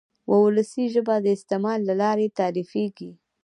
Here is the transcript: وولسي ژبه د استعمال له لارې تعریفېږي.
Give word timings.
وولسي 0.31 0.83
ژبه 0.93 1.15
د 1.21 1.27
استعمال 1.37 1.79
له 1.89 1.93
لارې 2.01 2.33
تعریفېږي. 2.39 3.11